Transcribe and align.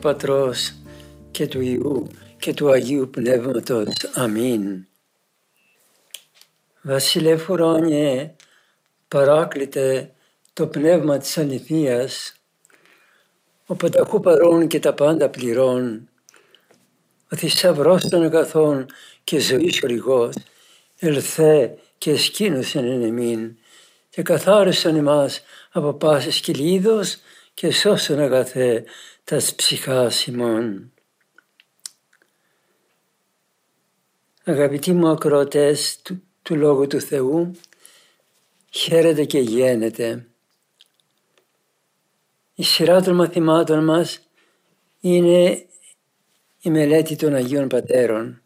Πατρός 0.00 0.74
και 1.30 1.46
του 1.46 1.60
Ιού 1.60 2.06
και 2.38 2.54
του 2.54 2.70
Αγίου 2.70 3.10
Πνεύματος. 3.10 3.88
Αμήν. 4.14 4.86
Βασιλεύ 6.82 7.36
Φουρόνιε, 7.36 8.34
παράκλητε 9.08 10.12
το 10.52 10.66
πνεύμα 10.66 11.18
της 11.18 11.38
αληθείας, 11.38 12.34
ο 13.66 13.74
πανταχού 13.74 14.20
παρών 14.20 14.66
και 14.66 14.78
τα 14.78 14.94
πάντα 14.94 15.28
πληρών, 15.28 16.08
ο 17.32 17.36
θησαυρός 17.36 18.08
των 18.08 18.22
αγαθών 18.22 18.86
και 19.24 19.38
ζωής 19.38 19.82
οριγός, 19.82 20.34
ελθέ 20.98 21.78
και 21.98 22.10
εσκήνωσεν 22.10 22.84
εν 22.84 23.02
εμήν 23.02 23.56
και 24.10 24.22
καθάρισαν 24.22 24.96
εμάς 24.96 25.42
από 25.70 25.92
πάσης 25.92 26.40
κυλίδος 26.40 27.18
και 27.54 27.72
σώσον 27.72 28.18
αγαθέ 28.18 28.84
τας 29.30 29.54
ψυχάς 29.54 30.26
ημών. 30.26 30.92
Αγαπητοί 34.44 34.92
μου 34.92 35.08
ακροατές 35.08 36.00
του, 36.02 36.22
του 36.42 36.56
Λόγου 36.56 36.86
του 36.86 37.00
Θεού, 37.00 37.50
χαίρετε 38.70 39.24
και 39.24 39.38
γένετε. 39.38 40.26
Η 42.54 42.62
σειρά 42.62 43.02
των 43.02 43.14
μαθημάτων 43.14 43.84
μας 43.84 44.20
είναι 45.00 45.66
η 46.60 46.70
μελέτη 46.70 47.16
των 47.16 47.34
Αγίων 47.34 47.68
Πατέρων. 47.68 48.42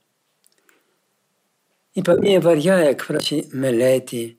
Είπα 1.93 2.19
μια 2.19 2.41
βαριά 2.41 2.77
έκφραση 2.77 3.49
μελέτη 3.51 4.39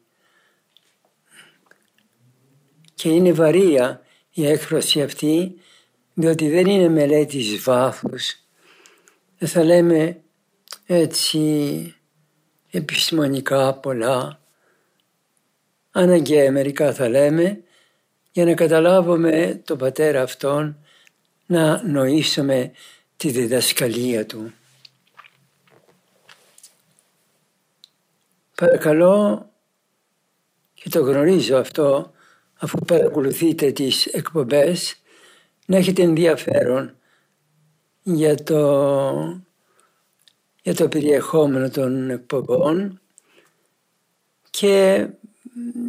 και 2.94 3.10
είναι 3.10 3.32
βαρία 3.32 4.06
η 4.32 4.48
έκφραση 4.48 5.02
αυτή 5.02 5.60
διότι 6.16 6.50
δεν 6.50 6.66
είναι 6.66 6.90
μελέτη 6.90 7.38
εις 7.38 7.64
βάθους. 7.64 8.40
Δεν 9.38 9.50
θα 9.50 9.64
λέμε 9.64 10.22
έτσι 10.86 11.96
επιστημονικά 12.72 13.74
πολλά. 13.74 14.40
Αναγκαία 15.92 16.52
μερικά 16.52 16.94
θα 16.94 17.10
λέμε 17.10 17.64
για 18.32 18.46
να 18.46 18.54
καταλάβουμε 18.54 19.62
τον 19.66 19.78
πατέρα 19.78 20.22
αυτόν 20.22 20.78
να 21.46 21.84
νοήσουμε 21.88 22.72
τη 23.18 23.30
διδασκαλία 23.30 24.26
του. 24.26 24.54
Παρακαλώ 28.56 29.50
και 30.74 30.90
το 30.90 31.00
γνωρίζω 31.00 31.58
αυτό 31.58 32.12
αφού 32.56 32.80
παρακολουθείτε 32.80 33.72
τις 33.72 34.06
εκπομπές 34.06 34.96
να 35.66 35.78
έχετε 35.78 36.02
ενδιαφέρον 36.02 36.96
για 38.04 38.44
το, 38.44 39.44
για 40.62 40.76
το 40.76 40.88
περιεχόμενο 40.88 41.70
των 41.70 42.10
εκπομπών 42.10 43.02
και 44.50 45.08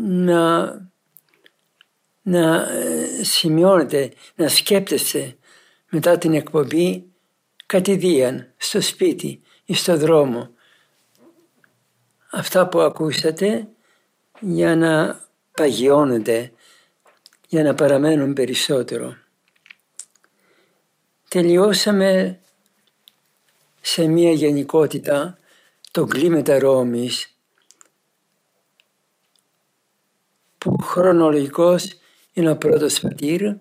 να, 0.02 0.64
να 2.22 2.72
ε, 2.72 3.24
σημειώνετε, 3.24 4.12
να 4.34 4.48
σκέπτεστε 4.48 5.36
μετά 5.90 6.18
την 6.18 6.34
εκπομπή 6.34 7.04
κατηδίαν, 7.66 8.52
στο 8.56 8.80
σπίτι 8.80 9.42
ή 9.64 9.74
στο 9.74 9.96
δρόμο. 9.96 10.50
Αυτά 12.30 12.68
που 12.68 12.80
ακούσατε 12.80 13.68
για 14.40 14.76
να 14.76 15.20
παγιώνετε, 15.52 16.52
για 17.48 17.62
να 17.62 17.74
παραμένουν 17.74 18.32
περισσότερο 18.32 19.16
τελειώσαμε 21.28 22.40
σε 23.80 24.06
μία 24.06 24.32
γενικότητα 24.32 25.38
το 25.90 26.04
κλίμετα 26.04 26.58
Ρώμης 26.58 27.36
που 30.58 30.78
χρονολογικός 30.82 31.94
είναι 32.32 32.50
ο 32.50 32.56
πρώτος 32.56 33.00
πατήρ 33.00 33.54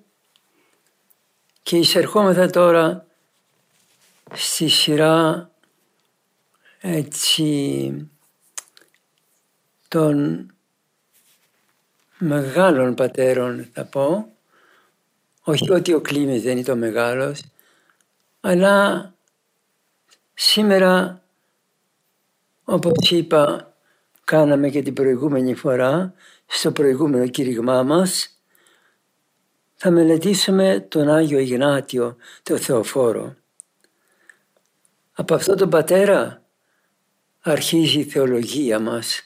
και 1.64 1.78
εισερχόμεθα 1.78 2.50
τώρα 2.50 3.06
στη 4.34 4.68
σειρά 4.68 5.50
έτσι 6.80 8.10
των 9.88 10.46
μεγάλων 12.18 12.94
πατέρων 12.96 13.70
θα 13.74 13.86
πω. 13.86 14.30
Όχι 15.44 15.72
ότι 15.72 15.94
ο 15.94 16.02
Κλήμης 16.02 16.42
δεν 16.42 16.52
είναι 16.52 16.66
το 16.66 16.76
μεγάλος 16.76 17.42
αλλά 18.48 19.14
σήμερα, 20.34 21.24
όπως 22.64 23.12
είπα, 23.12 23.74
κάναμε 24.24 24.70
και 24.70 24.82
την 24.82 24.94
προηγούμενη 24.94 25.56
φορά, 25.56 26.14
στο 26.46 26.72
προηγούμενο 26.72 27.28
κήρυγμά 27.28 27.84
μας, 27.84 28.40
θα 29.76 29.92
μελετήσουμε 29.92 30.86
τον 30.88 31.10
Άγιο 31.10 31.40
Ιγνάτιο, 31.40 32.16
τον 32.44 32.60
Θεοφόρο. 32.60 33.36
Από 35.14 35.36
αυτό 35.36 35.56
τον 35.56 35.70
πατέρα 35.70 36.44
αρχίζει 37.42 38.00
η 38.00 38.04
θεολογία 38.04 38.80
μας. 38.80 39.22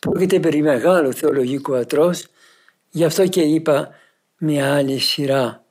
Πρόκειται 0.00 0.40
περί 0.40 0.62
μεγάλου 0.62 1.12
θεολογικού 1.12 1.74
ατρός, 1.74 2.26
γι' 2.90 3.04
αυτό 3.04 3.26
και 3.26 3.42
είπα 3.42 3.94
μια 4.38 4.74
άλλη 4.74 4.98
σειρά 4.98 5.65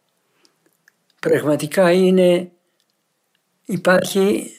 πραγματικά 1.30 1.92
είναι, 1.92 2.52
υπάρχει 3.66 4.52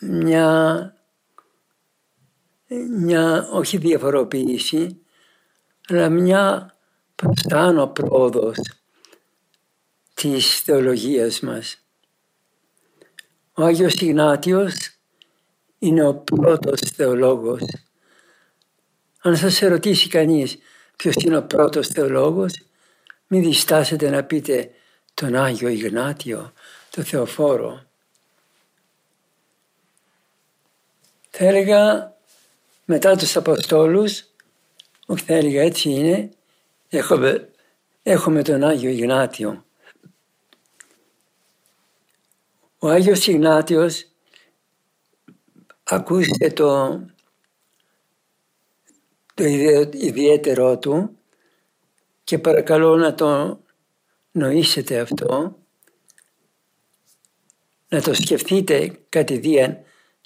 μια, 0.00 0.94
μια 2.98 3.48
όχι 3.52 3.76
διαφοροποίηση, 3.76 5.00
αλλά 5.88 6.08
μια 6.08 6.74
προστάνω 7.14 7.86
πρόοδος 7.86 8.58
της 10.14 10.60
θεολογίας 10.60 11.40
μας. 11.40 11.78
Ο 13.54 13.62
Άγιος 13.62 13.94
Ιγνάτιος 13.94 14.74
είναι 15.78 16.06
ο 16.06 16.14
πρώτος 16.14 16.80
θεολόγος. 16.80 17.62
Αν 19.22 19.36
σας 19.36 19.62
ερωτήσει 19.62 20.08
κανείς 20.08 20.58
ποιος 20.96 21.14
είναι 21.14 21.36
ο 21.36 21.42
πρώτος 21.42 21.88
θεολόγος, 21.88 22.52
μην 23.26 23.42
διστάσετε 23.42 24.10
να 24.10 24.24
πείτε 24.24 24.70
τον 25.14 25.34
Άγιο 25.34 25.68
Ιγνάτιο, 25.68 26.52
τον 26.90 27.04
Θεοφόρο. 27.04 27.82
Θα 31.30 31.44
έλεγα 31.44 32.12
μετά 32.84 33.16
τους 33.16 33.36
Αποστόλους, 33.36 34.24
όχι 35.06 35.24
θα 35.24 35.34
έλεγα 35.34 35.62
έτσι 35.62 35.90
είναι, 35.90 36.30
έχουμε, 36.88 37.50
έχουμε 38.02 38.42
τον 38.42 38.64
Άγιο 38.64 38.90
Ιγνάτιο. 38.90 39.64
Ο 42.78 42.88
Άγιος 42.88 43.26
Ιγνάτιος 43.26 44.06
ακούστε 45.84 46.50
το, 46.50 47.00
το 49.34 49.44
ιδιαίτερό 49.92 50.78
του 50.78 51.18
και 52.24 52.38
παρακαλώ 52.38 52.96
να 52.96 53.14
το 53.14 53.60
νοήσετε 54.34 54.98
αυτό, 54.98 55.58
να 57.88 58.02
το 58.02 58.14
σκεφτείτε 58.14 58.98
κατηδίαν 59.08 59.78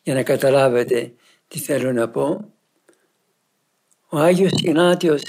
για 0.03 0.15
να 0.15 0.23
καταλάβετε 0.23 1.15
τι 1.49 1.59
θέλω 1.59 1.93
να 1.93 2.09
πω. 2.09 2.53
Ο 4.09 4.19
Άγιος 4.19 4.53
Ιγνάτιος 4.63 5.23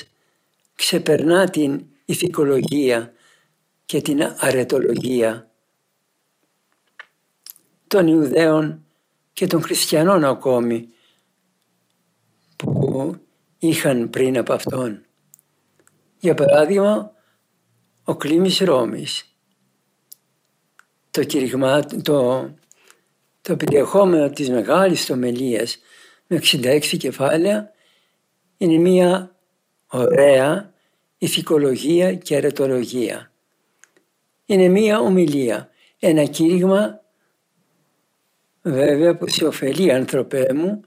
ξεπερνά 0.75 1.49
την 1.49 1.85
ηθικολογία 2.05 3.13
και 3.85 4.01
την 4.01 4.35
αρετολογία 4.37 5.51
των 7.87 8.07
Ιουδαίων 8.07 8.85
και 9.33 9.47
των 9.47 9.61
Χριστιανών 9.61 10.23
ακόμη 10.23 10.89
που 12.55 12.79
που 12.89 13.19
είχαν 13.59 14.09
πριν 14.09 14.37
από 14.37 14.53
αυτόν. 14.53 15.05
Για 16.19 16.33
παράδειγμα, 16.33 17.11
ο 18.09 18.15
Κλήμης 18.15 18.59
Ρώμης. 18.59 19.35
Το, 21.11 21.23
κηρυγμα, 21.23 21.85
το, 21.85 22.50
το 23.41 23.56
περιεχόμενο 23.56 24.29
της 24.29 24.50
μεγάλης 24.50 25.06
τομελίας 25.06 25.77
με 26.27 26.41
66 26.51 26.97
κεφάλαια 26.97 27.71
είναι 28.57 28.77
μια 28.77 29.35
ωραία 29.88 30.73
ηθικολογία 31.17 32.15
και 32.15 32.35
αρετολογία. 32.35 33.31
Είναι 34.45 34.67
μια 34.67 35.00
ομιλία, 35.00 35.69
ένα 36.00 36.23
κήρυγμα 36.23 37.01
βέβαια 38.61 39.17
που 39.17 39.27
σε 39.27 39.45
ωφελεί 39.45 39.91
άνθρωπέ 39.91 40.53
μου 40.53 40.81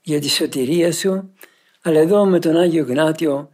για 0.00 0.20
τη 0.20 0.28
σωτηρία 0.28 0.92
σου, 0.92 1.34
αλλά 1.82 2.00
εδώ 2.00 2.26
με 2.26 2.38
τον 2.38 2.56
Άγιο 2.56 2.84
Γνάτιο 2.84 3.50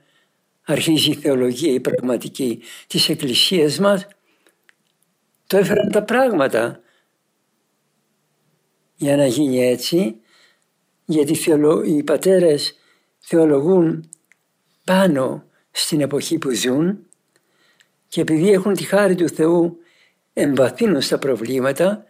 αρχίζει 0.66 1.10
η 1.10 1.14
θεολογία, 1.14 1.72
η 1.72 1.80
πραγματική 1.80 2.62
της 2.86 3.08
Εκκλησίας 3.08 3.78
μας, 3.78 4.06
το 5.46 5.56
έφεραν 5.56 5.90
τα 5.90 6.02
πράγματα 6.02 6.80
για 8.96 9.16
να 9.16 9.26
γίνει 9.26 9.66
έτσι, 9.66 10.20
γιατί 11.04 11.38
οι 11.86 12.02
πατέρες 12.02 12.74
θεολογούν 13.18 14.08
πάνω 14.84 15.44
στην 15.70 16.00
εποχή 16.00 16.38
που 16.38 16.50
ζουν 16.50 17.06
και 18.08 18.20
επειδή 18.20 18.50
έχουν 18.50 18.74
τη 18.74 18.84
χάρη 18.84 19.14
του 19.14 19.28
Θεού 19.28 19.78
εμβαθύνουν 20.32 21.00
στα 21.00 21.18
προβλήματα 21.18 22.04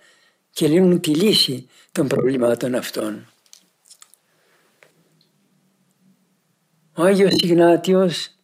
και 0.51 0.69
λύνουν 0.69 1.01
τη 1.01 1.15
λύση 1.15 1.69
των 1.93 2.09
προβλημάτων 2.09 2.75
αυτών. 2.75 3.27
Ο 6.95 7.03
Άγιος 7.03 7.33
Ιγνάτιος 7.33 8.36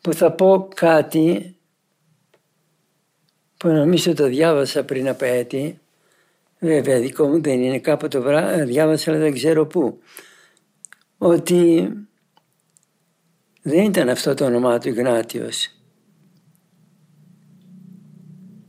που 0.00 0.12
θα 0.12 0.32
πω 0.32 0.68
κάτι 0.74 1.56
που 3.56 3.68
νομίζω 3.68 4.14
το 4.14 4.26
διάβασα 4.26 4.84
πριν 4.84 5.08
από 5.08 5.24
έτη 5.24 5.80
βέβαια 6.58 7.00
δικό 7.00 7.26
μου 7.26 7.42
δεν 7.42 7.62
είναι 7.62 7.78
κάπου 7.78 8.08
το 8.08 8.22
διάβασα 8.64 9.10
αλλά 9.10 9.20
δεν 9.20 9.32
ξέρω 9.32 9.66
πού 9.66 9.98
ότι 11.18 11.90
δεν 13.62 13.84
ήταν 13.84 14.08
αυτό 14.08 14.34
το 14.34 14.44
όνομά 14.44 14.78
του 14.78 14.88
Ιγνάτιος. 14.88 15.68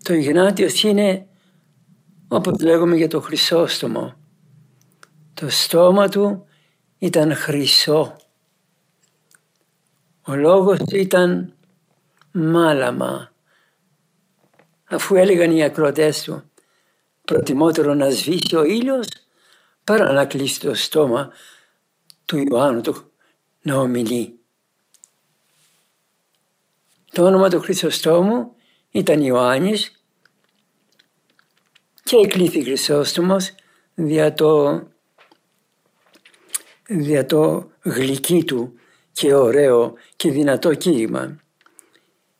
Το 0.03 0.13
Ιγνάτιος 0.13 0.83
είναι 0.83 1.27
όπως 2.27 2.61
λέγουμε 2.61 2.95
για 2.95 3.07
το 3.07 3.21
Χρυσόστομο. 3.21 4.13
Το 5.33 5.49
στόμα 5.49 6.09
του 6.09 6.45
ήταν 6.97 7.35
χρυσό. 7.35 8.15
Ο 10.31 10.35
λόγος 10.35 10.77
του 10.77 10.95
ήταν 10.95 11.53
μάλαμα. 12.31 13.31
Αφού 14.89 15.15
έλεγαν 15.15 15.51
οι 15.51 15.63
ακροτές 15.63 16.23
του 16.23 16.51
προτιμότερο 17.25 17.93
να 17.93 18.09
σβήσει 18.09 18.55
ο 18.55 18.63
ήλιος 18.63 19.07
παρά 19.83 20.11
να 20.11 20.25
κλείσει 20.25 20.59
το 20.59 20.73
στόμα 20.73 21.31
του 22.25 22.37
Ιωάννου 22.37 22.81
του 22.81 23.11
να 23.61 23.75
ομιλεί. 23.75 24.39
Το 27.11 27.25
όνομα 27.25 27.49
του 27.49 27.59
Χρυσοστόμου 27.59 28.55
ήταν 28.91 29.21
Ιωάννης 29.21 30.03
και 32.03 32.15
εκλήθη 32.15 32.63
Χρυσόστομος 32.63 33.55
δια 33.93 34.33
το, 34.33 34.81
δια 36.87 37.25
το 37.25 37.71
γλυκί 37.81 38.43
του 38.43 38.75
και 39.11 39.33
ωραίο 39.33 39.93
και 40.15 40.31
δυνατό 40.31 40.73
κήρυμα. 40.73 41.39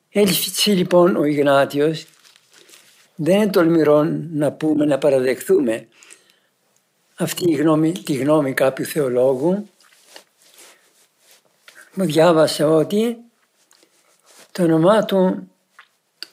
Έτσι 0.10 0.70
λοιπόν 0.70 1.16
ο 1.16 1.24
Ιγνάτιος 1.24 2.06
δεν 3.16 3.36
είναι 3.36 3.50
τολμηρό 3.50 4.04
να 4.34 4.52
πούμε, 4.52 4.86
να 4.86 4.98
παραδεχθούμε 4.98 5.88
αυτή 7.16 7.52
η 7.52 7.56
γνώμη, 7.56 7.92
τη 7.92 8.14
γνώμη 8.14 8.54
κάποιου 8.54 8.86
θεολόγου. 8.86 9.70
Μου 11.94 12.06
διάβασα 12.06 12.68
ότι 12.68 13.18
το 14.52 14.64
όνομά 14.64 15.06
του 15.06 15.50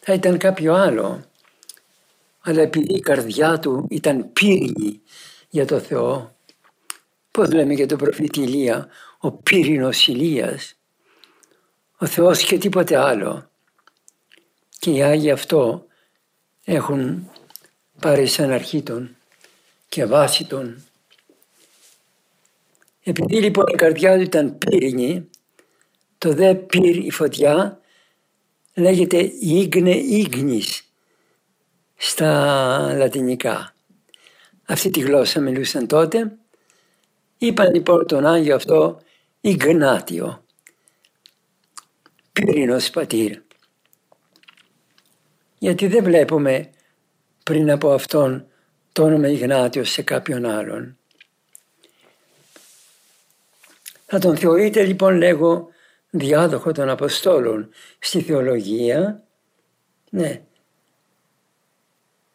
θα 0.00 0.12
ήταν 0.12 0.38
κάποιο 0.38 0.74
άλλο. 0.74 1.24
Αλλά 2.40 2.62
επειδή 2.62 2.94
η 2.94 3.00
καρδιά 3.00 3.58
του 3.58 3.86
ήταν 3.90 4.32
πύρινη 4.32 5.00
για 5.48 5.66
το 5.66 5.78
Θεό, 5.78 6.36
πώς 7.30 7.52
λέμε 7.52 7.74
για 7.74 7.86
τον 7.86 7.98
προφήτη 7.98 8.40
Ηλία, 8.40 8.88
ο 9.18 9.32
πύρινος 9.32 10.06
Ηλίας, 10.06 10.74
ο 11.98 12.06
Θεός 12.06 12.44
και 12.44 12.58
τίποτε 12.58 12.96
άλλο. 12.96 13.50
Και 14.78 14.90
οι 14.90 15.02
Άγιοι 15.02 15.30
αυτό 15.30 15.86
έχουν 16.64 17.30
πάρει 18.00 18.26
σαν 18.26 18.50
αρχή 18.50 18.82
τον 18.82 19.16
και 19.88 20.04
βάση 20.04 20.44
τον. 20.46 20.82
Επειδή 23.02 23.40
λοιπόν 23.40 23.64
η 23.68 23.74
καρδιά 23.74 24.16
του 24.16 24.22
ήταν 24.22 24.58
πύρινη, 24.58 25.30
το 26.18 26.32
δε 26.32 26.54
πύρ 26.54 26.96
η 26.96 27.10
φωτιά 27.10 27.80
λέγεται 28.74 29.32
ίγνε 29.40 29.96
ίγνης 29.96 30.82
στα 31.96 32.94
λατινικά. 32.96 33.74
Αυτή 34.64 34.90
τη 34.90 35.00
γλώσσα 35.00 35.40
μιλούσαν 35.40 35.86
τότε. 35.86 36.36
Είπαν 37.38 37.74
λοιπόν 37.74 38.06
τον 38.06 38.26
Άγιο 38.26 38.54
αυτό 38.54 39.00
Ιγνάτιο, 39.40 40.44
πύρινος 42.32 42.90
πατήρ. 42.90 43.40
Γιατί 45.58 45.86
δεν 45.86 46.04
βλέπουμε 46.04 46.70
πριν 47.42 47.70
από 47.70 47.92
αυτόν 47.92 48.46
το 48.92 49.02
όνομα 49.02 49.28
Ιγνάτιος 49.28 49.90
σε 49.90 50.02
κάποιον 50.02 50.44
άλλον. 50.44 50.98
Θα 54.06 54.18
τον 54.18 54.36
θεωρείτε 54.36 54.84
λοιπόν 54.84 55.16
λέγω 55.16 55.68
διάδοχο 56.10 56.72
των 56.72 56.88
Αποστόλων 56.88 57.70
στη 57.98 58.20
θεολογία. 58.20 59.22
Ναι. 60.10 60.42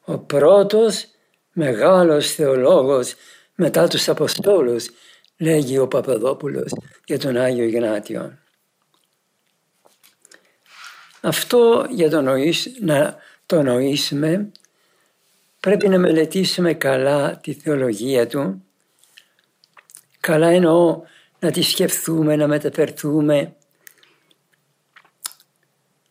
Ο 0.05 0.17
πρώτος 0.17 1.07
μεγάλος 1.51 2.33
θεολόγος 2.33 3.15
μετά 3.55 3.87
τους 3.87 4.09
Αποστόλους 4.09 4.89
λέγει 5.37 5.77
ο 5.77 5.87
Παπαδόπουλος 5.87 6.73
για 7.05 7.19
τον 7.19 7.37
Άγιο 7.37 7.63
Ιγνάτιο. 7.63 8.37
Αυτό 11.21 11.87
για 11.89 12.09
το 12.09 12.21
να 12.81 13.15
το 13.45 13.61
νοήσουμε 13.61 14.51
πρέπει 15.59 15.87
να 15.89 15.97
μελετήσουμε 15.97 16.73
καλά 16.73 17.37
τη 17.37 17.53
θεολογία 17.53 18.27
του. 18.27 18.63
Καλά 20.19 20.47
εννοώ 20.47 21.01
να 21.39 21.51
τη 21.51 21.61
σκεφτούμε, 21.61 22.35
να 22.35 22.47
μεταφερθούμε, 22.47 23.55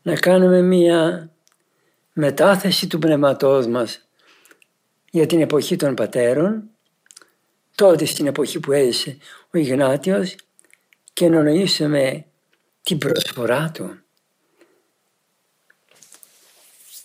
να 0.02 0.14
κάνουμε 0.14 0.62
μία 0.62 1.30
μετάθεση 2.12 2.86
του 2.86 2.98
πνευματός 2.98 3.66
μας 3.66 4.08
για 5.10 5.26
την 5.26 5.40
εποχή 5.40 5.76
των 5.76 5.94
πατέρων, 5.94 6.70
τότε 7.74 8.04
στην 8.04 8.26
εποχή 8.26 8.60
που 8.60 8.72
έζησε 8.72 9.16
ο 9.50 9.58
Ιγνάτιος 9.58 10.34
και 11.12 11.28
να 11.28 11.42
νοήσουμε 11.42 12.24
την 12.82 12.98
προσφορά 12.98 13.70
του. 13.74 13.96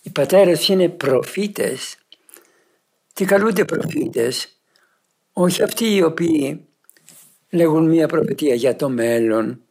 Οι 0.02 0.10
πατέρες 0.10 0.68
είναι 0.68 0.88
προφήτες. 0.88 1.96
Τι 3.12 3.24
καλούνται 3.24 3.64
προφήτες, 3.64 4.58
όχι 5.32 5.62
αυτοί 5.62 5.94
οι 5.94 6.02
οποίοι 6.02 6.66
λέγουν 7.50 7.88
μία 7.88 8.08
προφητεία 8.08 8.54
για 8.54 8.76
το 8.76 8.88
μέλλον. 8.88 9.62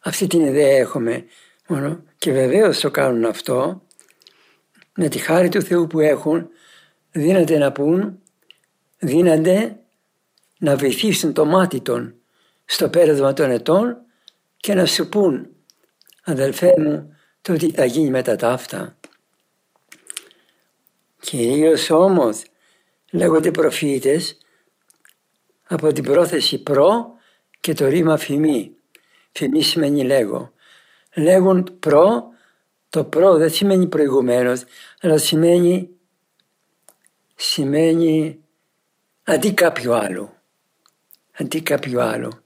Αυτή 0.00 0.26
την 0.26 0.40
ιδέα 0.40 0.76
έχουμε 0.76 1.24
μόνο 1.68 2.02
και 2.18 2.32
βεβαίως 2.32 2.80
το 2.80 2.90
κάνουν 2.90 3.24
αυτό 3.24 3.82
με 4.94 5.08
τη 5.08 5.18
χάρη 5.18 5.48
του 5.48 5.62
Θεού 5.62 5.86
που 5.86 6.00
έχουν 6.00 6.48
δίνεται 7.10 7.58
να 7.58 7.72
πούν, 7.72 8.22
δίνονται 8.98 9.78
να 10.58 10.76
βοηθήσουν 10.76 11.32
το 11.32 11.44
μάτι 11.44 11.80
των 11.80 12.14
στο 12.64 12.88
πέρασμα 12.88 13.32
των 13.32 13.50
ετών 13.50 13.96
και 14.56 14.74
να 14.74 14.86
σου 14.86 15.08
πούν 15.08 15.48
αδελφέ 16.24 16.74
μου 16.78 17.16
το 17.40 17.56
τι 17.56 17.70
θα 17.70 17.84
γίνει 17.84 18.10
μετά 18.10 18.36
τα 18.36 18.50
αυτά. 18.50 18.96
Κυρίως 21.20 21.90
όμως 21.90 22.42
λέγονται 23.10 23.50
προφήτες 23.50 24.38
από 25.68 25.92
την 25.92 26.04
πρόθεση 26.04 26.62
προ 26.62 27.12
και 27.60 27.72
το 27.72 27.86
ρήμα 27.86 28.16
φημή. 28.16 28.72
Φημή 29.32 29.62
σημαίνει 29.62 30.04
λέγω. 30.04 30.52
Λέγουν 31.14 31.78
προ, 31.78 32.28
το 32.88 33.04
προ 33.04 33.36
δεν 33.36 33.50
σημαίνει 33.50 33.86
προηγουμένως, 33.86 34.64
αλλά 35.00 35.18
σημαίνει, 35.18 35.90
σημαίνει 37.34 38.38
αντί 39.28 39.52
κάποιο 39.52 39.92
άλλο. 39.92 40.36
αντί 41.32 41.60
κάποιο 41.60 42.00
άλλο. 42.00 42.42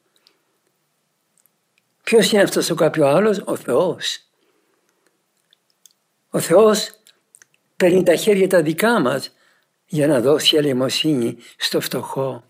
Ποιος 2.02 2.32
είναι 2.32 2.42
αυτός 2.42 2.70
ο 2.70 2.74
κάποιο 2.74 3.06
άλλος, 3.06 3.42
ο 3.44 3.56
Θεός. 3.56 4.18
Ο 6.30 6.38
Θεός 6.38 6.90
παίρνει 7.76 8.02
τα 8.02 8.16
χέρια 8.16 8.48
τα 8.48 8.62
δικά 8.62 9.00
μας 9.00 9.34
για 9.86 10.06
να 10.06 10.20
δώσει 10.20 10.56
ελεημοσύνη 10.56 11.36
στο 11.56 11.80
φτωχό. 11.80 12.44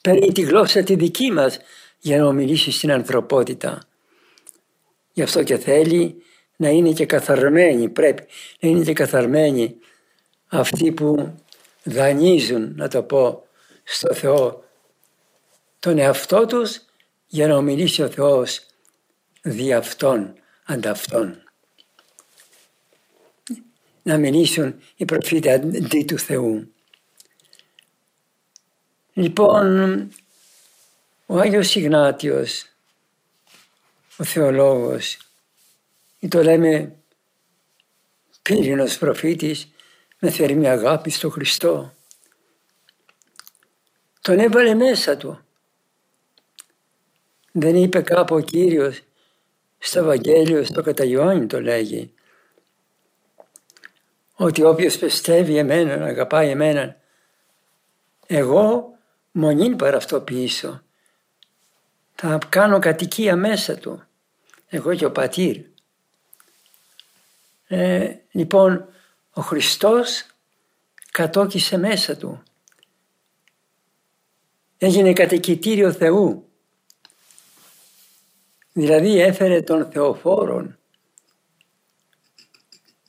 Παίρνει 0.00 0.32
τη 0.32 0.40
γλώσσα 0.40 0.82
τη 0.82 0.94
δική 0.94 1.30
μας 1.30 1.58
για 1.98 2.18
να 2.18 2.26
ομιλήσει 2.26 2.70
στην 2.70 2.92
ανθρωπότητα. 2.92 3.82
Γι' 5.12 5.22
αυτό 5.22 5.42
και 5.42 5.58
θέλει 5.58 6.22
να 6.56 6.68
είναι 6.68 6.92
και 6.92 7.06
καθαρμένοι, 7.06 7.88
πρέπει 7.88 8.26
να 8.60 8.68
είναι 8.68 8.84
και 8.84 8.92
καθαρμένοι 8.92 9.76
αυτοί 10.46 10.92
που 10.92 11.34
δανείζουν, 11.90 12.74
να 12.76 12.88
το 12.88 13.02
πω, 13.02 13.46
στο 13.84 14.14
Θεό 14.14 14.64
τον 15.78 15.98
εαυτό 15.98 16.46
τους 16.46 16.80
για 17.26 17.46
να 17.46 17.56
ομιλήσει 17.56 18.02
ο 18.02 18.08
Θεός 18.08 18.66
δι' 19.42 19.72
αυτόν, 19.72 20.34
ανταυτόν. 20.64 21.44
Να 24.02 24.16
μιλήσουν 24.16 24.80
οι 24.96 25.04
προφήτες 25.04 25.54
αντί 25.54 26.04
του 26.04 26.18
Θεού. 26.18 26.72
Λοιπόν, 29.12 30.08
ο 31.26 31.38
Άγιος 31.38 31.74
Ιγνάτιος, 31.74 32.66
ο 34.16 34.24
θεολόγος, 34.24 35.18
ή 36.18 36.28
το 36.28 36.42
λέμε 36.42 36.96
πύρινος 38.42 38.98
προφήτης 38.98 39.68
με 40.20 40.30
θερμή 40.30 40.68
αγάπη 40.68 41.10
στο 41.10 41.30
Χριστό. 41.30 41.94
Τον 44.20 44.38
έβαλε 44.38 44.74
μέσα 44.74 45.16
του. 45.16 45.44
Δεν 47.52 47.76
είπε 47.76 48.00
κάπου 48.00 48.34
ο 48.34 48.40
Κύριος 48.40 49.02
στο 49.78 49.98
Ευαγγέλιο, 49.98 50.64
στο 50.64 50.82
Καταγιώνι 50.82 51.46
το 51.46 51.60
λέγει 51.60 52.14
ότι 54.34 54.62
όποιος 54.62 54.98
πιστεύει 54.98 55.56
εμένα, 55.56 56.04
αγαπάει 56.04 56.48
εμένα, 56.48 56.96
εγώ 58.26 58.92
μονήν 59.30 59.76
παραυτοποιήσω. 59.76 60.82
Θα 62.14 62.38
κάνω 62.48 62.78
κατοικία 62.78 63.36
μέσα 63.36 63.76
του. 63.76 64.02
Εγώ 64.68 64.94
και 64.94 65.04
ο 65.04 65.12
πατήρ. 65.12 65.56
Ε, 67.66 68.14
λοιπόν, 68.30 68.88
ο 69.40 69.42
Χριστός 69.42 70.26
κατόκισε 71.10 71.76
μέσα 71.76 72.16
του. 72.16 72.42
Έγινε 74.78 75.12
κατοικητήριο 75.12 75.92
Θεού. 75.92 76.48
Δηλαδή 78.72 79.20
έφερε 79.20 79.62
τον 79.62 79.90
Θεοφόρον 79.90 80.78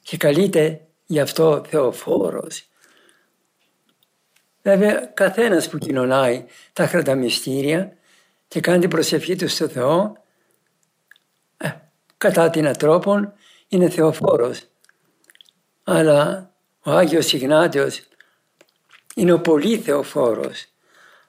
και 0.01 0.17
καλείται 0.17 0.87
γι' 1.05 1.19
αυτό 1.19 1.63
Θεοφόρος. 1.67 2.67
Βέβαια 4.61 5.05
καθένας 5.05 5.69
που 5.69 5.77
κοινωνάει 5.77 6.45
τα 6.73 6.87
χραταμιστήρια 6.87 7.97
και 8.47 8.59
κάνει 8.59 8.79
την 8.79 8.89
προσευχή 8.89 9.35
του 9.35 9.47
στο 9.47 9.67
Θεό 9.67 10.23
ε, 11.57 11.69
κατά 12.17 12.49
την 12.49 12.67
ατρόπον 12.67 13.33
είναι 13.67 13.89
Θεοφόρος. 13.89 14.70
Αλλά 15.91 16.51
ο 16.83 16.91
Άγιος 16.91 17.33
Ιγνάτιος 17.33 18.01
είναι 19.15 19.33
ο 19.33 19.39
πολύ 19.39 19.77
Θεοφόρος. 19.77 20.65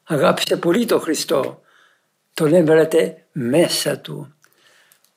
Αγάπησε 0.05 0.57
πολύ 0.57 0.85
τον 0.85 1.01
Χριστό. 1.01 1.61
Το 2.35 2.49
λέμε 2.49 3.25
μέσα 3.33 3.99
του. 3.99 4.35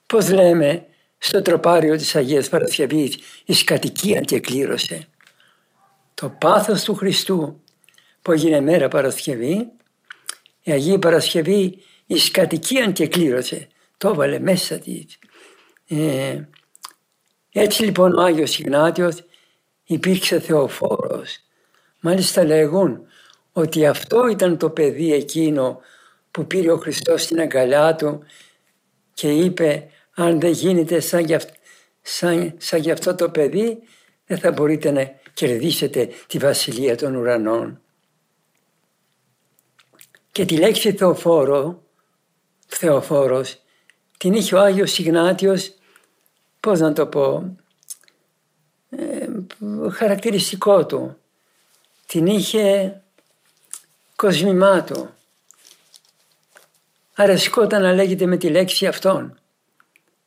Πώς 0.05 0.29
λέμε 0.29 0.85
στο 1.17 1.41
τροπάριο 1.41 1.95
της 1.95 2.15
Αγίας 2.15 2.49
Παρασκευής 2.49 3.17
εις 3.45 3.63
κατοικία 3.63 4.21
και 4.21 4.39
κλήρωσε. 4.39 5.07
Το 6.13 6.29
πάθος 6.29 6.83
του 6.83 6.95
Χριστού 6.95 7.61
που 8.21 8.31
έγινε 8.31 8.59
μέρα 8.59 8.87
Παρασκευή, 8.87 9.67
η 10.61 10.71
Αγία 10.71 10.99
Παρασκευή 10.99 11.83
εις 12.05 12.31
κατοικία 12.31 12.91
και 12.91 13.07
κλήρωσε. 13.07 13.67
Το 13.97 14.09
έβαλε 14.09 14.39
μέσα 14.39 14.79
της. 14.79 15.19
Ε, 15.87 16.41
έτσι 17.51 17.83
λοιπόν 17.83 18.17
ο 18.17 18.21
Άγιος 18.21 18.59
Ιγνάτιος 18.59 19.24
υπήρξε 19.85 20.39
θεοφόρος. 20.39 21.39
Μάλιστα 21.99 22.43
λέγουν 22.43 23.05
ότι 23.51 23.85
αυτό 23.85 24.27
ήταν 24.27 24.57
το 24.57 24.69
παιδί 24.69 25.13
εκείνο 25.13 25.81
που 26.31 26.47
πήρε 26.47 26.71
ο 26.71 26.77
Χριστός 26.77 27.21
στην 27.21 27.39
αγκαλιά 27.39 27.95
του 27.95 28.23
και 29.13 29.31
είπε 29.31 29.89
αν 30.13 30.39
δεν 30.39 30.51
γίνεται 30.51 30.99
σαν 30.99 31.25
γι' 31.25 31.33
αυτό, 31.33 31.53
σαν, 32.01 32.53
σαν 32.57 32.89
αυτό 32.91 33.15
το 33.15 33.29
παιδί 33.29 33.79
δεν 34.25 34.37
θα 34.37 34.51
μπορείτε 34.51 34.91
να 34.91 35.11
κερδίσετε 35.33 36.09
τη 36.27 36.37
βασιλεία 36.37 36.97
των 36.97 37.15
ουρανών. 37.15 37.81
Και 40.31 40.45
τη 40.45 40.57
λέξη 40.57 40.93
Θεοφόρο, 40.93 41.83
Θεοφόρος, 42.67 43.61
την 44.17 44.33
είχε 44.33 44.55
ο 44.55 44.59
Άγιος 44.59 44.97
Ιγνάτιος, 44.97 45.73
πώς 46.59 46.79
να 46.79 46.93
το 46.93 47.07
πω, 47.07 47.33
ε, 47.33 47.64
χαρακτηριστικό 49.91 50.85
του. 50.85 51.17
Την 52.05 52.25
είχε 52.25 53.01
κοσμημά 54.15 54.83
του. 54.83 55.09
Αρεσκόταν 57.15 57.81
να 57.81 57.93
λέγεται 57.93 58.25
με 58.25 58.37
τη 58.37 58.49
λέξη 58.49 58.87
αυτόν. 58.87 59.39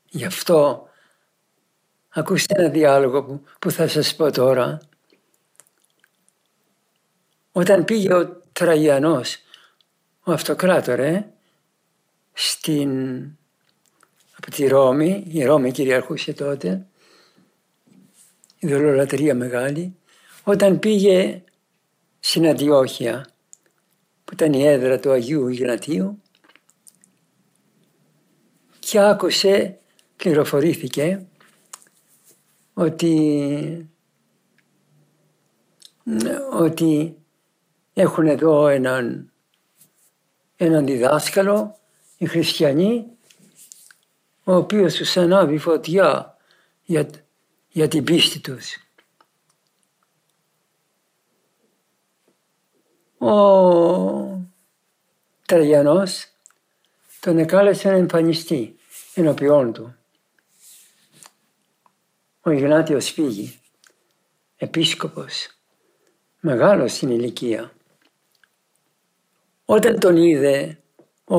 Γι' 0.09 0.25
αυτό 0.25 0.89
ακούστε 2.09 2.55
ένα 2.59 2.69
διάλογο 2.69 3.25
που, 3.25 3.45
που 3.59 3.71
θα 3.71 3.89
σας 3.89 4.17
πω 4.17 4.31
τώρα. 4.31 4.81
Όταν 7.53 7.85
πήγε 7.85 8.15
ο 8.15 8.43
Τραγιανός, 8.53 9.37
ο 10.23 10.33
αυτοκράτορε, 10.33 11.29
στην, 12.33 13.21
από 14.37 14.51
τη 14.51 14.67
Ρώμη, 14.67 15.25
η 15.29 15.45
Ρώμη 15.45 15.73
κυριαρχούσε 15.73 16.33
τότε, 16.33 16.87
η 18.59 18.67
δολολατρία 18.67 19.35
μεγάλη, 19.35 19.97
όταν 20.45 20.79
πήγε 20.79 21.43
στην 22.19 22.47
Αντιόχεια, 22.47 23.27
που 24.25 24.33
ήταν 24.33 24.53
η 24.53 24.67
έδρα 24.67 24.99
του 24.99 25.11
Αγίου 25.11 25.49
Ιγνατίου, 25.49 26.23
και 28.79 29.01
άκουσε 29.01 29.79
πληροφορήθηκε 30.17 31.27
ότι, 32.75 33.91
ότι 36.53 37.17
έχουν 37.95 38.27
εδώ 38.27 38.69
έναν, 38.69 39.33
έναν 40.57 40.87
διδάσκαλο, 40.87 41.77
οι 42.17 42.27
χριστιανοί, 42.27 43.07
ο 44.45 44.55
οποίος 44.55 44.95
τους 44.95 45.17
ανάβει 45.17 45.59
φωτιά 45.59 46.37
για, 46.85 47.09
για 47.69 47.89
την 47.89 48.05
πίστη 48.05 48.41
τους. 48.41 48.77
Ο 53.19 54.49
Τραγιανός 55.47 56.27
τον 57.21 57.39
εκάλεσε 57.39 57.91
να 57.91 57.97
εμφανιστεί 57.97 58.77
ενώπιόν 59.15 59.73
του 59.73 59.99
ο 62.49 62.51
Ιγνάτιος 62.51 63.11
φύγει, 63.11 63.61
επίσκοπος, 64.57 65.49
μεγάλος 66.41 66.93
στην 66.93 67.11
ηλικία. 67.11 67.73
Όταν 69.65 69.99
τον 69.99 70.17
είδε 70.17 70.79
ο, 71.25 71.37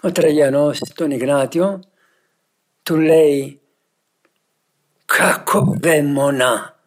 ο 0.00 0.12
Τραγιανός 0.12 0.78
τον 0.78 1.10
Ιγνάτιο, 1.10 1.80
του 2.82 2.96
λέει 2.96 3.60
«Κακοδαίμονα». 5.16 6.78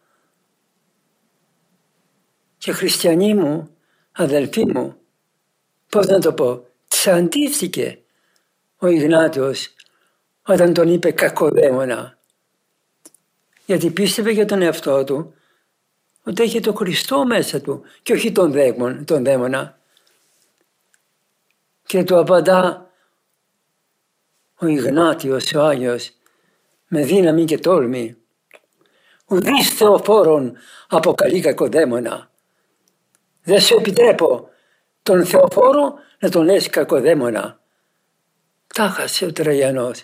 Και 2.57 2.71
χριστιανοί 2.71 3.33
μου, 3.33 3.69
αδελφοί 4.11 4.65
μου, 4.65 4.95
πώς 5.89 6.07
να 6.07 6.19
το 6.19 6.33
πω, 6.33 6.67
τσαντίστηκε 6.87 7.99
ο 8.77 8.87
Ιγνάτιος 8.87 9.73
όταν 10.45 10.73
τον 10.73 10.93
είπε 10.93 11.11
κακοδαίμονα. 11.11 12.17
Γιατί 13.65 13.89
πίστευε 13.89 14.31
για 14.31 14.45
τον 14.45 14.61
εαυτό 14.61 15.03
του 15.03 15.33
ότι 16.23 16.43
έχει 16.43 16.59
το 16.59 16.73
Χριστό 16.73 17.25
μέσα 17.25 17.61
του 17.61 17.83
και 18.03 18.13
όχι 18.13 18.31
τον, 18.31 18.51
δαίμον, 18.51 19.05
τον 19.05 19.23
δαίμονα. 19.23 19.79
Και 21.85 22.03
του 22.03 22.19
απαντά 22.19 22.91
ο 24.57 24.67
Ιγνάτιος, 24.67 25.53
ο 25.53 25.61
Άγιος, 25.61 26.11
με 26.87 27.03
δύναμη 27.03 27.45
και 27.45 27.57
τόλμη. 27.57 28.17
Ουδείς 29.27 29.69
θεοφόρον 29.69 30.57
αποκαλεί 30.87 31.39
κακοδαίμονα. 31.39 32.31
Δεν 33.43 33.61
σου 33.61 33.75
επιτρέπω 33.75 34.49
τον 35.03 35.25
Θεοφόρο 35.25 35.93
να 36.19 36.29
τον 36.29 36.43
λες 36.43 36.69
κακοδαίμονα. 36.69 37.59
Τα 38.67 38.89
χασε 38.89 39.25
ο 39.25 39.31
Τραγιανός. 39.31 40.03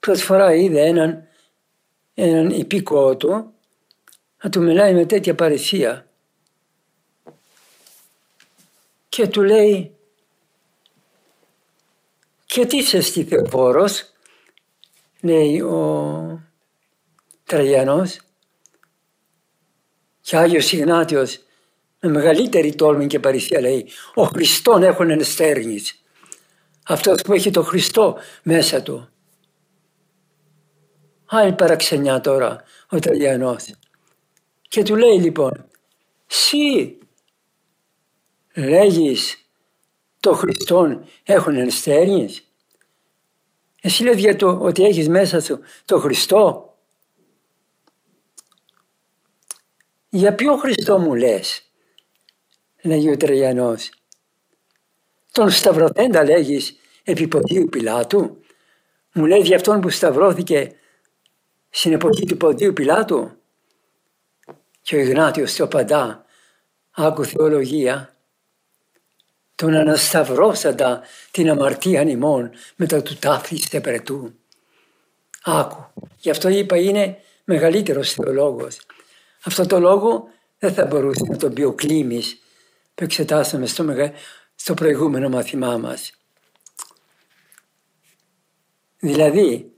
Πρώτη 0.00 0.22
φορά 0.22 0.54
είδε 0.54 0.80
έναν, 0.80 1.28
έναν 2.14 2.50
υπήκοο 2.50 3.16
του 3.16 3.54
να 4.42 4.50
του 4.50 4.62
μιλάει 4.62 4.94
με 4.94 5.06
τέτοια 5.06 5.34
παρησία. 5.34 6.06
Και 9.08 9.28
του 9.28 9.42
λέει 9.42 9.96
και 12.46 12.66
τι 12.66 12.76
είσαι 12.76 13.00
στη 13.00 13.24
Θεοφόρος, 13.24 14.12
λέει 15.20 15.60
ο 15.60 16.40
Τραγιανός. 17.44 18.20
Και 20.20 20.36
Άγιος 20.36 20.72
Ιγνάτιος 20.72 21.38
με 22.00 22.08
μεγαλύτερη 22.08 22.74
τόλμη 22.74 23.06
και 23.06 23.20
παρησία 23.20 23.60
λέει 23.60 23.88
«Ο 24.14 24.22
Χριστόν 24.22 24.82
έχουν 24.82 25.10
ενστέρνης». 25.10 26.00
Αυτός 26.86 27.22
που 27.22 27.32
έχει 27.32 27.50
το 27.50 27.62
Χριστό 27.62 28.18
μέσα 28.42 28.82
του. 28.82 29.08
Άλλη 31.26 31.52
παραξενιά 31.52 32.20
τώρα 32.20 32.62
ο 32.90 32.98
Τραγιανός. 32.98 33.74
Και 34.68 34.82
του 34.82 34.96
λέει 34.96 35.20
λοιπόν 35.20 35.68
«Συ 36.26 36.96
λέγεις 38.54 39.48
το 40.20 40.32
Χριστόν 40.32 41.04
έχουν 41.22 41.56
ενστέρνης». 41.56 42.45
Εσύ 43.86 44.02
λες 44.02 44.16
για 44.16 44.36
το 44.36 44.58
ότι 44.60 44.84
έχεις 44.84 45.08
μέσα 45.08 45.40
σου 45.40 45.60
το 45.84 45.98
Χριστό. 45.98 46.74
Για 50.08 50.34
ποιο 50.34 50.56
Χριστό 50.56 50.98
μου 50.98 51.14
λες, 51.14 51.70
λέγει 52.82 53.10
ο 53.10 53.16
Τρελιανός. 53.16 53.90
Τον 55.32 55.50
σταυρωθέντα 55.50 56.24
λέγεις 56.24 56.76
επί 57.04 57.28
ποδίου 57.28 57.68
Πιλάτου. 57.68 58.40
Μου 59.12 59.26
λέει 59.26 59.40
για 59.40 59.56
αυτόν 59.56 59.80
που 59.80 59.90
σταυρώθηκε 59.90 60.76
στην 61.70 61.92
εποχή 61.92 62.26
του 62.26 62.36
ποδίου 62.36 62.72
Πιλάτου. 62.72 63.30
Και 64.82 64.96
ο 64.96 64.98
Ιγνάτιος 64.98 65.56
το 65.56 65.64
απαντά, 65.64 66.24
άκου 66.90 67.24
θεολογία, 67.24 68.15
τον 69.56 69.74
ανασταυρώσαντα 69.74 71.02
την 71.30 71.50
αμαρτία 71.50 72.02
ημών 72.02 72.50
μετά 72.76 73.02
του 73.02 73.16
τάφης 73.16 73.68
περτού. 73.68 74.34
Άκου, 75.44 75.84
γι' 76.18 76.30
αυτό 76.30 76.48
είπα 76.48 76.76
είναι 76.76 77.18
μεγαλύτερος 77.44 78.12
θεολόγος. 78.12 78.78
Αυτό 79.44 79.66
το 79.66 79.80
λόγο 79.80 80.28
δεν 80.58 80.74
θα 80.74 80.84
μπορούσε 80.84 81.24
να 81.28 81.36
τον 81.36 81.52
πει 81.52 81.62
ο 81.62 81.72
Κλήμης 81.72 82.40
που 82.94 83.04
εξετάσαμε 83.04 83.66
στο, 83.66 83.82
μεγα... 83.84 84.12
στο 84.54 84.74
προηγούμενο 84.74 85.28
μαθημά 85.28 85.76
μας. 85.76 86.12
Δηλαδή, 88.98 89.72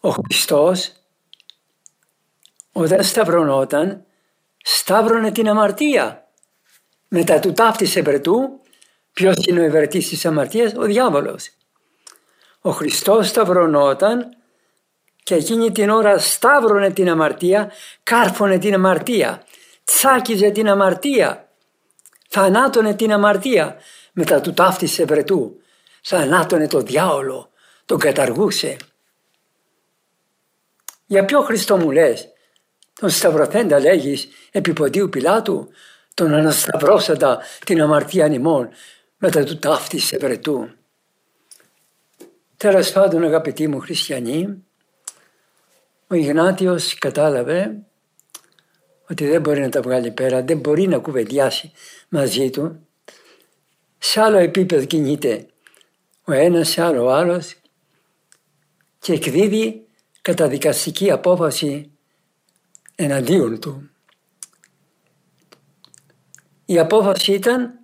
ο 0.00 0.10
Χριστός 0.10 0.92
όταν 2.72 3.04
σταυρωνόταν, 3.04 4.04
σταύρωνε 4.62 5.32
την 5.32 5.48
αμαρτία. 5.48 6.28
Μετά 7.08 7.38
του 7.40 7.52
ταύτισε 7.52 8.02
περτού 8.02 8.60
Ποιος 9.12 9.36
είναι 9.46 9.60
ο 9.60 9.64
ευερετής 9.64 10.08
της 10.08 10.26
αμαρτίας, 10.26 10.72
ο 10.76 10.82
διάβολος. 10.82 11.50
Ο 12.60 12.70
Χριστός 12.70 13.28
σταυρωνόταν 13.28 14.36
και 15.22 15.34
εκείνη 15.34 15.72
την 15.72 15.90
ώρα 15.90 16.18
σταύρωνε 16.18 16.92
την 16.92 17.08
αμαρτία, 17.08 17.72
κάρφωνε 18.02 18.58
την 18.58 18.74
αμαρτία, 18.74 19.42
τσάκιζε 19.84 20.50
την 20.50 20.68
αμαρτία, 20.68 21.48
θανάτωνε 22.28 22.94
την 22.94 23.12
αμαρτία. 23.12 23.76
Μετά 24.12 24.40
του 24.40 24.52
ταύτισε 24.52 25.04
βρετού, 25.04 25.60
θανάτωνε 26.02 26.68
το 26.68 26.80
διάολο, 26.80 27.50
τον 27.84 27.98
καταργούσε. 27.98 28.76
Για 31.06 31.24
ποιο 31.24 31.40
Χριστό 31.40 31.76
μου 31.76 31.90
λες, 31.90 32.28
τον 33.00 33.10
σταυρωθέντα 33.10 33.80
λέγεις 33.80 34.28
επί 34.50 34.72
ποντίου 34.72 35.08
Πιλάτου, 35.08 35.68
τον 36.14 36.34
ανασταυρώσαντα 36.34 37.40
την 37.64 37.82
αμαρτία 37.82 38.28
νημών, 38.28 38.68
μετά 39.24 39.44
του 39.44 39.58
ταύτισε 39.58 40.18
βρετού. 40.18 40.70
Τέλος 42.56 42.92
πάντων 42.92 43.24
αγαπητοί 43.24 43.68
μου 43.68 43.80
χριστιανοί, 43.80 44.64
ο 46.06 46.14
Ιγνάτιος 46.14 46.94
κατάλαβε 46.94 47.82
ότι 49.08 49.26
δεν 49.26 49.40
μπορεί 49.40 49.60
να 49.60 49.68
τα 49.68 49.82
βγάλει 49.82 50.10
πέρα, 50.10 50.42
δεν 50.42 50.58
μπορεί 50.58 50.88
να 50.88 50.98
κουβεντιάσει 50.98 51.72
μαζί 52.08 52.50
του. 52.50 52.86
Σε 53.98 54.20
άλλο 54.20 54.36
επίπεδο 54.36 54.84
κινείται 54.84 55.46
ο 56.24 56.32
ένας, 56.32 56.68
σε 56.68 56.82
άλλο 56.82 57.04
ο 57.04 57.12
άλλος 57.12 57.54
και 58.98 59.12
εκδίδει 59.12 59.86
καταδικαστική 60.22 61.10
απόφαση 61.10 61.90
εναντίον 62.94 63.60
του. 63.60 63.90
Η 66.64 66.78
απόφαση 66.78 67.32
ήταν 67.32 67.81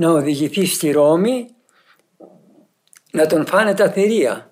να 0.00 0.10
οδηγηθεί 0.10 0.66
στη 0.66 0.90
Ρώμη 0.90 1.46
να 3.10 3.26
τον 3.26 3.46
φάνε 3.46 3.74
τα 3.74 3.90
θηρία. 3.90 4.50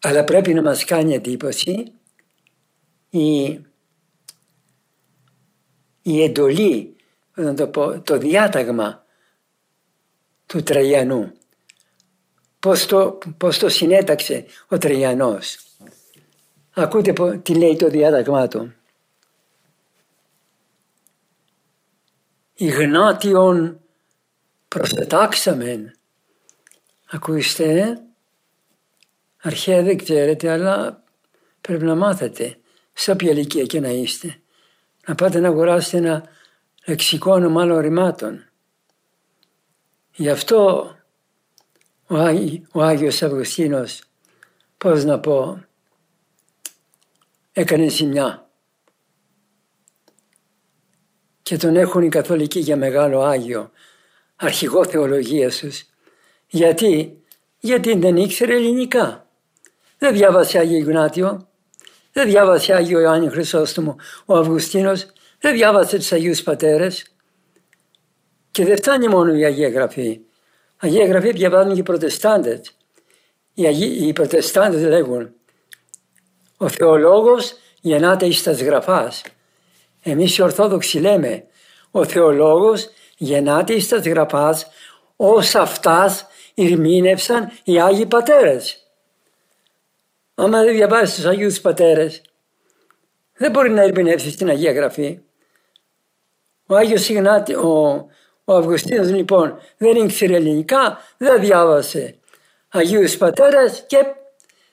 Αλλά 0.00 0.24
πρέπει 0.24 0.54
να 0.54 0.62
μας 0.62 0.84
κάνει 0.84 1.14
εντύπωση 1.14 1.92
η, 3.10 3.42
η 6.02 6.22
εντολή, 6.22 6.96
να 7.34 7.54
το, 7.54 7.68
πω, 7.68 8.00
το 8.00 8.18
διάταγμα 8.18 9.04
του 10.46 10.62
Τραγιανού. 10.62 11.32
Πώς 12.58 12.86
το, 12.86 13.18
πώς 13.36 13.58
το 13.58 13.68
συνέταξε 13.68 14.44
ο 14.68 14.78
Τραγιανός. 14.78 15.58
Ακούτε 16.70 17.38
τι 17.42 17.54
λέει 17.54 17.76
το 17.76 17.88
διάταγμά 17.88 18.48
του. 18.48 18.74
Ιγνάτιον 22.60 23.80
προσετάξαμεν. 24.68 25.92
Ακούστε, 27.10 28.00
αρχαία 29.42 29.82
δεν 29.82 29.96
ξέρετε, 29.96 30.50
αλλά 30.50 31.02
πρέπει 31.60 31.84
να 31.84 31.94
μάθετε 31.94 32.58
σε 32.92 33.10
όποια 33.10 33.30
ηλικία 33.30 33.64
και 33.64 33.80
να 33.80 33.88
είστε. 33.88 34.40
Να 35.06 35.14
πάτε 35.14 35.40
να 35.40 35.48
αγοράσετε 35.48 35.96
ένα 35.96 36.28
λεξικό 36.86 37.32
όνομα 37.32 37.62
άλλων 37.62 37.78
ρημάτων. 37.78 38.44
Γι' 40.14 40.30
αυτό 40.30 40.90
ο, 42.06 42.16
Άγι, 42.16 42.66
ο 42.72 42.82
Άγιος 42.82 43.22
Αυγουστίνος, 43.22 44.02
πώς 44.78 45.04
να 45.04 45.20
πω, 45.20 45.64
έκανε 47.52 47.88
ζημιά 47.88 48.49
και 51.50 51.56
τον 51.56 51.76
έχουν 51.76 52.02
οι 52.02 52.08
καθολικοί 52.08 52.58
για 52.58 52.76
μεγάλο 52.76 53.20
Άγιο, 53.20 53.70
αρχηγό 54.36 54.84
θεολογίας 54.84 55.58
τους. 55.58 55.84
Γιατί, 56.46 57.22
γιατί 57.58 57.98
δεν 57.98 58.16
ήξερε 58.16 58.54
ελληνικά. 58.54 59.26
Δεν 59.98 60.12
διάβασε 60.12 60.58
Άγιο 60.58 60.76
Ιγνάτιο, 60.76 61.48
δεν 62.12 62.28
διάβασε 62.28 62.74
Άγιο 62.74 63.00
Ιωάννη 63.00 63.28
Χρυσόστομο 63.28 63.96
ο 64.24 64.36
Αυγουστίνος, 64.36 65.06
δεν 65.40 65.52
διάβασε 65.54 65.96
τους 65.96 66.12
Αγίους 66.12 66.42
Πατέρες. 66.42 67.14
Και 68.50 68.64
δεν 68.64 68.76
φτάνει 68.76 69.08
μόνο 69.08 69.34
η 69.34 69.44
Αγία 69.44 69.68
Γραφή. 69.68 70.20
Αγία 70.76 71.06
Γραφή 71.06 71.32
διαβάζουν 71.32 71.74
και 71.74 71.80
οι 71.80 71.82
Προτεστάντες. 71.82 72.76
Οι, 73.54 73.66
Αγί... 73.66 74.06
οι 74.06 74.12
Προτεστάντες 74.12 74.82
λέγουν 74.82 75.32
ο 76.56 76.68
θεολόγος 76.68 77.54
γεννάται 77.80 78.26
εις 78.26 78.42
τας 78.42 78.60
γραφάς. 78.60 79.22
Εμείς 80.02 80.36
οι 80.36 80.42
Ορθόδοξοι 80.42 80.98
λέμε 80.98 81.44
ο 81.90 82.04
θεολόγος 82.04 82.88
γεννάται 83.16 83.72
εις 83.72 83.88
τας 83.88 84.06
γραφάς 84.06 84.66
ως 85.16 85.54
αυτάς 85.54 86.26
ηρμήνευσαν 86.54 87.52
οι 87.64 87.80
Άγιοι 87.80 88.06
Πατέρες. 88.06 88.90
Άμα 90.34 90.62
δεν 90.62 90.74
διαβάσεις 90.74 91.14
τους 91.14 91.24
Αγίους 91.24 91.60
Πατέρες 91.60 92.22
δεν 93.40 93.50
μπορεί 93.50 93.70
να 93.70 93.82
ερμηνεύσεις 93.82 94.36
την 94.36 94.48
Αγία 94.48 94.72
Γραφή. 94.72 95.20
Ο 96.66 96.74
Άγιος 96.76 97.08
Ιγνάτη, 97.08 97.54
ο, 97.54 98.06
ο 98.44 98.54
Αυγουστίνος 98.54 99.10
λοιπόν 99.10 99.58
δεν 99.76 99.96
ήξερε 99.96 100.34
ελληνικά, 100.34 100.98
δεν 101.16 101.40
διάβασε 101.40 102.18
Αγίους 102.68 103.16
Πατέρες 103.16 103.84
και 103.86 104.04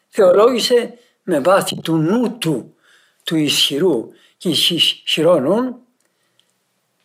θεολόγησε 0.07 0.97
με 1.23 1.39
βάση 1.39 1.75
του 1.75 1.97
νου 1.97 2.37
του, 2.37 2.75
του 3.23 3.35
ισχυρού 3.35 4.09
και 4.37 4.49
ισχυρό 4.49 5.81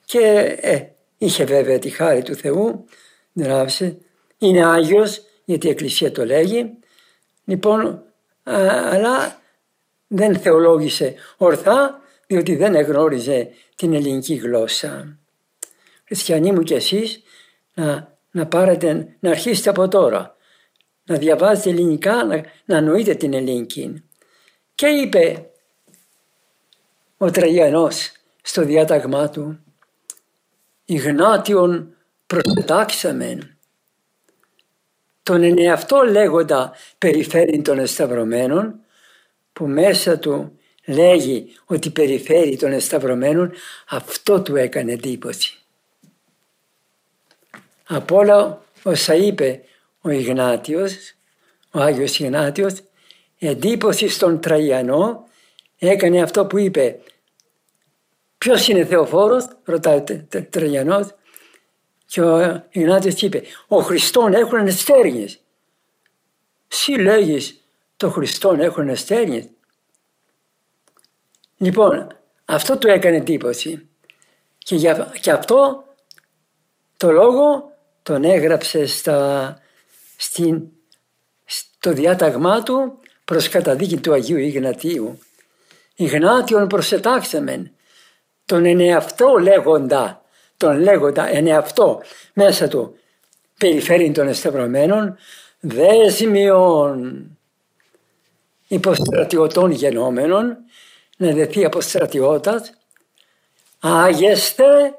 και 0.04 0.56
ε, 0.60 0.86
είχε 1.18 1.44
βέβαια 1.44 1.78
τη 1.78 1.90
χάρη 1.90 2.22
του 2.22 2.34
Θεού, 2.34 2.84
γράψε, 3.34 3.98
είναι 4.38 4.64
Άγιος 4.64 5.22
γιατί 5.44 5.66
η 5.66 5.70
Εκκλησία 5.70 6.12
το 6.12 6.24
λέγει, 6.24 6.78
λοιπόν, 7.44 8.02
αλλά 8.42 9.40
δεν 10.06 10.38
θεολόγησε 10.38 11.14
ορθά 11.36 12.00
διότι 12.26 12.56
δεν 12.56 12.74
εγνώριζε 12.74 13.48
την 13.76 13.94
ελληνική 13.94 14.34
γλώσσα. 14.34 15.18
Χριστιανοί 16.04 16.52
μου 16.52 16.62
κι 16.62 16.74
εσείς 16.74 17.22
να, 17.74 18.16
να 18.30 18.46
πάρετε, 18.46 19.16
να 19.20 19.30
αρχίσετε 19.30 19.70
από 19.70 19.88
τώρα, 19.88 20.36
να 21.04 21.16
διαβάζετε 21.16 21.70
ελληνικά, 21.70 22.24
να, 22.24 22.44
να 22.64 22.80
νοείτε 22.80 23.14
την 23.14 23.34
ελληνική. 23.34 24.02
Και 24.74 24.86
είπε 24.86 25.50
ο 27.22 27.30
Τραγιανός 27.30 28.12
στο 28.42 28.64
διάταγμά 28.64 29.28
του 29.28 29.58
«Ιγνάτιον 30.84 31.96
προσετάξαμεν». 32.26 33.56
Τον 35.22 35.42
ενεαυτό 35.42 36.02
λέγοντα 36.02 36.72
περιφέρει 36.98 37.62
των 37.62 37.78
εσταυρωμένων 37.78 38.74
που 39.52 39.66
μέσα 39.66 40.18
του 40.18 40.58
λέγει 40.86 41.54
ότι 41.64 41.90
περιφέρει 41.90 42.56
των 42.56 42.72
εσταυρωμένων 42.72 43.52
αυτό 43.88 44.42
του 44.42 44.56
έκανε 44.56 44.92
εντύπωση. 44.92 45.58
Από 47.86 48.16
όλα 48.16 48.62
όσα 48.82 49.14
είπε 49.14 49.64
ο 50.00 50.10
Ιγνάτιος, 50.10 51.14
ο 51.70 51.80
Άγιος 51.80 52.18
Ιγνάτιος, 52.18 52.82
εντύπωση 53.38 54.08
στον 54.08 54.40
Τραγιανό 54.40 55.26
έκανε 55.78 56.22
αυτό 56.22 56.46
που 56.46 56.58
είπε 56.58 57.00
Ποιος 58.42 58.68
είναι 58.68 58.84
Θεοφόρος, 58.84 59.46
ρωτάει 59.64 59.98
ο 59.98 60.04
Τραγιανός 60.50 61.14
και 62.06 62.20
ο 62.20 62.64
Ιγνάτιος 62.70 63.22
είπε 63.22 63.42
Ο 63.68 63.80
Χριστόν 63.80 64.34
έχουν 64.34 64.70
στέρνες. 64.72 65.40
Συ 66.68 66.98
λέγεις 66.98 67.64
το 67.96 68.10
Χριστόν 68.10 68.60
έχουν 68.60 68.96
στέρνες. 68.96 69.48
Λοιπόν, 71.56 72.16
αυτό 72.44 72.78
του 72.78 72.88
έκανε 72.88 73.16
εντύπωση. 73.16 73.88
Και, 74.58 74.74
για, 74.74 75.12
και 75.20 75.30
αυτό 75.30 75.84
το 76.96 77.10
λόγο 77.10 77.72
τον 78.02 78.24
έγραψε 78.24 78.86
στα, 78.86 79.58
στην, 80.16 80.68
στο 81.44 81.92
διάταγμά 81.92 82.62
του 82.62 82.98
προς 83.24 83.48
καταδίκη 83.48 83.96
του 83.96 84.12
Αγίου 84.12 84.38
Ιγνατίου. 84.38 85.18
Ιγνάτιον 85.94 86.66
προσετάξαμεν, 86.66 87.72
τον 88.44 88.64
ενεαυτό 88.64 89.38
λέγοντα, 89.38 90.22
τον 90.56 90.80
λέγοντα 90.80 91.28
ενεαυτό 91.28 92.02
μέσα 92.32 92.68
του 92.68 92.96
περιφέρει 93.58 94.10
των 94.12 94.28
εστευρωμένων 94.28 95.16
δέσμιον 95.60 97.26
υποστρατιωτών 98.66 99.70
γενόμενων 99.70 100.56
να 101.16 101.32
δεθεί 101.32 101.64
από 101.64 101.80
στρατιώτας 101.80 102.72
άγεστε 103.80 104.94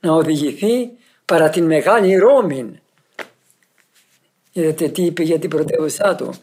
να 0.00 0.12
οδηγηθεί 0.12 0.90
παρά 1.24 1.50
την 1.50 1.64
μεγάλη 1.64 2.16
Ρώμη. 2.16 2.80
Είδατε 4.52 4.88
τι 4.88 5.02
είπε 5.02 5.22
για 5.22 5.38
την 5.38 5.50
πρωτεύουσά 5.50 6.14
του. 6.14 6.34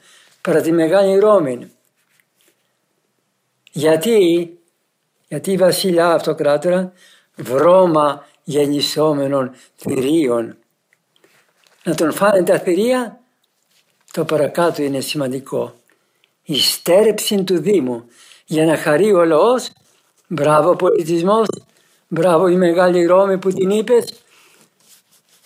Παρά 0.41 0.61
τη 0.61 0.71
μεγάλη 0.71 1.19
Ρώμη. 1.19 1.71
Γιατί, 3.71 4.49
γιατί 5.31 5.51
η 5.51 5.57
βασιλιά 5.57 6.11
αυτοκράτορα 6.11 6.91
βρώμα 7.35 8.25
γεννησόμενων 8.43 9.51
θηρίων. 9.75 10.57
Να 11.83 11.95
τον 11.95 12.11
φάνε 12.11 12.43
τα 12.43 12.59
θηρία, 12.59 13.19
το 14.11 14.25
παρακάτω 14.25 14.81
είναι 14.81 14.99
σημαντικό. 14.99 15.73
Η 16.43 16.59
στέρεψη 16.59 17.43
του 17.43 17.59
Δήμου 17.59 18.05
για 18.45 18.65
να 18.65 18.77
χαρεί 18.77 19.13
ο 19.13 19.25
λαός, 19.25 19.71
μπράβο 20.27 20.75
πολιτισμός, 20.75 21.47
μπράβο 22.07 22.47
η 22.47 22.55
μεγάλη 22.55 23.05
Ρώμη 23.05 23.37
που 23.37 23.51
την 23.51 23.69
είπες, 23.69 24.13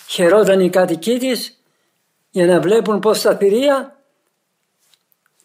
χαιρόταν 0.07 0.59
οι 0.59 0.69
κάτοικοί 0.69 1.17
της 1.17 1.59
για 2.29 2.45
να 2.45 2.59
βλέπουν 2.59 2.99
πως 2.99 3.21
τα 3.21 3.37
θηρία, 3.37 3.99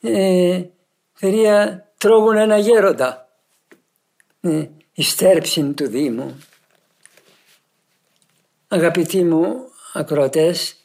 ε, 0.01 0.63
θηρία 1.15 1.89
τρώγουν 1.99 2.37
ένα 2.37 2.59
γέροντα. 2.59 3.30
Ε, 4.41 4.67
η 4.93 5.03
στέρψη 5.03 5.73
του 5.73 5.89
Δήμου. 5.89 6.39
Αγαπητοί 8.69 9.25
μου 9.25 9.55
ακροατές, 9.93 10.77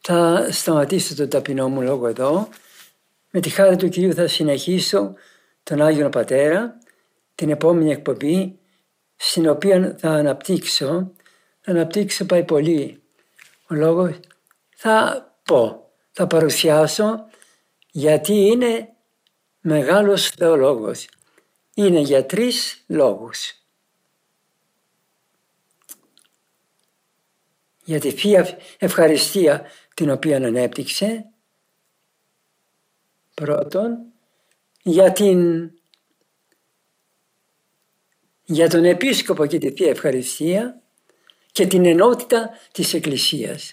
θα 0.00 0.48
σταματήσω 0.50 1.14
το 1.14 1.28
ταπεινό 1.28 1.68
μου 1.68 1.82
λόγο 1.82 2.06
εδώ. 2.06 2.48
Με 3.30 3.40
τη 3.40 3.50
χάρη 3.50 3.76
του 3.76 3.88
Κυρίου 3.88 4.14
θα 4.14 4.26
συνεχίσω 4.26 5.14
τον 5.62 5.82
Άγιο 5.82 6.08
Πατέρα 6.08 6.78
την 7.34 7.50
επόμενη 7.50 7.90
εκπομπή 7.90 8.58
στην 9.16 9.48
οποία 9.48 9.96
θα 9.98 10.10
αναπτύξω, 10.10 11.12
θα 11.60 11.70
αναπτύξω 11.70 12.24
πάει 12.24 12.44
πολύ 12.44 13.02
ο 13.68 13.74
λόγος, 13.74 14.20
θα 14.76 15.26
πω, 15.42 15.90
θα 16.12 16.26
παρουσιάσω 16.26 17.26
γιατί 17.90 18.34
είναι 18.34 18.88
μεγάλος 19.60 20.28
θεολόγος. 20.28 21.08
Είναι 21.74 22.00
για 22.00 22.26
τρεις 22.26 22.84
λόγους. 22.86 23.54
Για 27.84 28.00
τη 28.00 28.10
Θεία 28.10 28.58
Ευχαριστία 28.78 29.66
την 29.94 30.10
οποία 30.10 30.36
ανέπτυξε, 30.36 31.30
πρώτον, 33.34 33.98
για 34.82 35.12
την 35.12 35.70
για 38.44 38.68
τον 38.68 38.84
Επίσκοπο 38.84 39.46
και 39.46 39.58
τη 39.58 39.70
Θεία 39.70 39.90
Ευχαριστία 39.90 40.82
και 41.52 41.66
την 41.66 41.86
ενότητα 41.86 42.50
της 42.72 42.94
Εκκλησίας. 42.94 43.72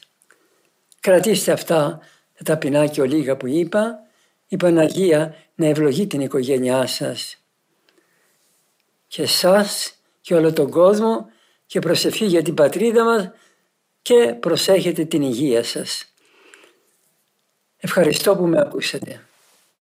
Κρατήστε 0.99 1.51
αυτά 1.51 1.99
τα 2.37 2.43
ταπεινά 2.43 2.87
και 2.87 3.01
ολίγα 3.01 3.37
που 3.37 3.47
είπα, 3.47 3.99
η 4.47 4.57
Παναγία 4.57 5.35
να 5.55 5.65
ευλογεί 5.65 6.07
την 6.07 6.21
οικογένειά 6.21 6.87
σας 6.87 7.38
και 9.09 9.25
σας 9.25 9.93
και 10.21 10.35
όλο 10.35 10.53
τον 10.53 10.69
κόσμο 10.69 11.29
και 11.65 11.79
προσευχή 11.79 12.25
για 12.25 12.41
την 12.41 12.53
πατρίδα 12.53 13.03
μας 13.03 13.29
και 14.01 14.35
προσέχετε 14.39 15.05
την 15.05 15.21
υγεία 15.21 15.63
σας. 15.63 16.13
Ευχαριστώ 17.77 18.35
που 18.35 18.45
με 18.45 18.59
ακούσατε. 18.59 19.28